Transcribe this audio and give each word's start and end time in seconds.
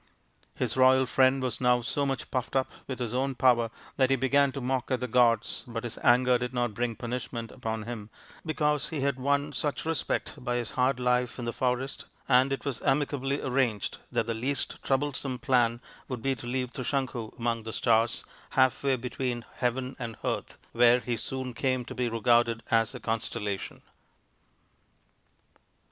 His 0.55 0.75
royal 0.75 1.05
friend 1.05 1.43
was 1.43 1.61
now 1.61 1.81
so 1.83 2.07
much 2.07 2.31
puffed 2.31 2.55
up 2.55 2.71
with 2.87 2.97
his 2.97 3.13
own 3.13 3.35
power 3.35 3.69
that 3.97 4.09
he 4.09 4.15
began 4.15 4.51
to 4.53 4.59
mock 4.59 4.89
at 4.89 4.99
the 4.99 5.07
gods, 5.07 5.63
but 5.67 5.83
his 5.83 5.99
anger 6.01 6.39
did 6.39 6.55
not 6.55 6.73
bring 6.73 6.95
punishment 6.95 7.51
upon 7.51 7.83
him 7.83 8.09
because 8.43 8.89
he 8.89 9.01
had 9.01 9.19
won 9.19 9.53
such 9.53 9.85
respect 9.85 10.33
by 10.43 10.55
his 10.55 10.71
hard 10.71 10.99
life 10.99 11.37
in 11.37 11.45
the 11.45 11.53
forest; 11.53 12.05
and 12.27 12.51
it 12.51 12.65
was 12.65 12.81
amicably 12.81 13.41
arranged 13.43 13.99
that 14.11 14.25
the 14.25 14.33
least 14.33 14.81
troublesome 14.81 15.37
plan 15.37 15.79
would 16.07 16.23
be 16.23 16.33
to 16.33 16.47
leave 16.47 16.73
Trisanku 16.73 17.37
among 17.37 17.61
the 17.61 17.71
stars, 17.71 18.23
half 18.57 18.83
way 18.83 18.95
between 18.95 19.45
heaven 19.57 19.95
and 19.99 20.17
earth, 20.23 20.57
where 20.71 20.99
he 20.99 21.15
soon 21.15 21.53
came 21.53 21.85
to 21.85 21.93
be 21.93 22.09
regarded 22.09 22.63
as 22.71 22.95
a 22.95 22.99
constellation. 22.99 23.83